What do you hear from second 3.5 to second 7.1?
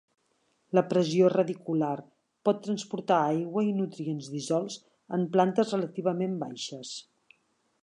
i nutrients dissolts en plantes relativament baixes.